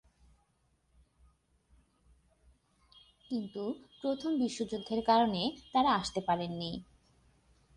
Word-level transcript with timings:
কিন্তু 3.31 3.63
প্রথম 4.01 4.31
বিশ্বযুদ্ধের 4.37 5.01
কারণে 5.05 5.41
তারা 5.73 5.89
আসতে 5.95 6.21
পারেননি। 6.27 6.71